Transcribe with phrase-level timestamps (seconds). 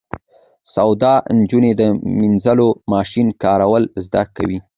[0.65, 1.81] باسواده نجونې د
[2.19, 4.59] مینځلو ماشین کارول زده کوي.